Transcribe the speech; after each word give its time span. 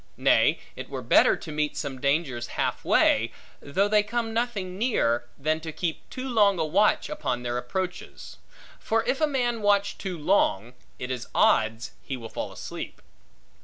Nay, 0.17 0.57
it 0.75 0.89
were 0.89 1.03
better, 1.03 1.35
to 1.37 1.51
meet 1.51 1.77
some 1.77 2.01
dangers 2.01 2.47
half 2.57 2.83
way, 2.83 3.31
though 3.61 3.87
they 3.87 4.01
come 4.01 4.33
nothing 4.33 4.75
near, 4.79 5.29
than 5.37 5.59
to 5.59 5.71
keep 5.71 6.09
too 6.09 6.27
long 6.27 6.57
a 6.57 6.65
watch 6.65 7.07
upon 7.07 7.43
their 7.43 7.59
approaches; 7.59 8.39
for 8.79 9.03
if 9.03 9.21
a 9.21 9.27
man 9.27 9.61
watch 9.61 9.99
too 9.99 10.17
long, 10.17 10.73
it 10.97 11.11
is 11.11 11.27
odds 11.35 11.91
he 12.01 12.17
will 12.17 12.29
fall 12.29 12.51
asleep. 12.51 12.99